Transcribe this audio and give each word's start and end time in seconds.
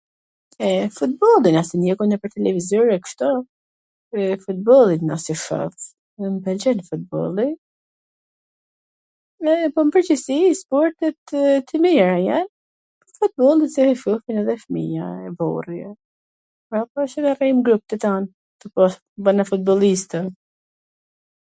E 0.67 0.69
futbollin 0.97 1.57
se 1.67 1.73
e 1.79 1.79
ndjekim 1.79 2.07
nwpwr 2.11 2.31
televizor 2.35 2.87
e 2.93 2.95
kshtu, 3.07 3.27
e 4.21 4.29
futbollin 4.45 5.03
na 5.09 5.15
si 5.25 5.33
shof, 5.43 5.77
m 6.31 6.35
pwlqen 6.47 6.79
futbolli, 6.87 7.45
e 9.53 9.53
po 9.77 9.85
n 9.85 9.91
pwrgjithsi 9.97 10.37
sportet 10.61 11.17
t 11.69 11.83
mira 11.85 12.15
jan, 12.27 12.47
futbolli 13.21 13.67
se 13.77 13.81
e 13.93 13.95
shofin 14.03 14.41
edhe 14.45 14.55
fmija, 14.65 15.07
burri, 15.43 15.81
pra 16.73 16.79
e 17.05 17.09
shohim 17.15 17.57
n 17.61 17.65
grup 17.69 17.83
tw 17.89 17.97
tan, 18.07 18.23
bwhena 19.21 19.43
futbollista. 19.55 20.19